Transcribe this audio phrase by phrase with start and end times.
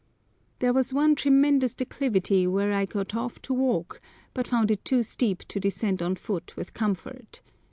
[0.57, 4.01] There was one tremendous declivity where I got off to walk,
[4.33, 7.43] but found it too steep to descend on foot with comfort.